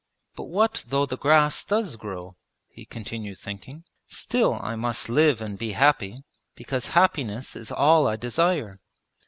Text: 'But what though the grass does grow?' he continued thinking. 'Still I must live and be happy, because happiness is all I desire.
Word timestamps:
'But 0.35 0.45
what 0.45 0.83
though 0.87 1.05
the 1.05 1.15
grass 1.15 1.63
does 1.63 1.95
grow?' 1.95 2.35
he 2.71 2.85
continued 2.85 3.37
thinking. 3.37 3.83
'Still 4.07 4.55
I 4.59 4.75
must 4.75 5.09
live 5.09 5.39
and 5.41 5.59
be 5.59 5.73
happy, 5.73 6.23
because 6.55 6.87
happiness 6.97 7.55
is 7.55 7.71
all 7.71 8.07
I 8.07 8.15
desire. 8.15 8.79